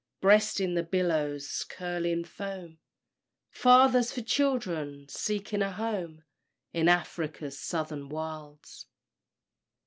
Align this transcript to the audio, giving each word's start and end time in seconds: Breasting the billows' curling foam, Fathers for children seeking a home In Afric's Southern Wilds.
Breasting 0.19 0.73
the 0.73 0.81
billows' 0.81 1.63
curling 1.63 2.23
foam, 2.23 2.79
Fathers 3.51 4.11
for 4.11 4.21
children 4.23 5.07
seeking 5.07 5.61
a 5.61 5.71
home 5.71 6.23
In 6.73 6.89
Afric's 6.89 7.59
Southern 7.59 8.09
Wilds. 8.09 8.87